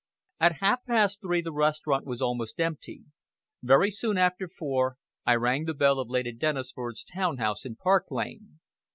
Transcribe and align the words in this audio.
At 0.39 0.61
half 0.61 0.83
past 0.87 1.21
three 1.21 1.41
the 1.41 1.51
restaurant 1.53 2.07
was 2.07 2.23
almost 2.23 2.59
empty. 2.59 3.03
Very 3.61 3.91
soon 3.91 4.17
after 4.17 4.47
four 4.47 4.97
I 5.27 5.35
rang 5.35 5.65
the 5.65 5.75
bell 5.75 5.99
of 5.99 6.09
Lady 6.09 6.33
Dennisford's 6.33 7.03
town 7.03 7.37
house 7.37 7.65
in 7.65 7.75
Park 7.75 8.09
Lane. 8.09 8.59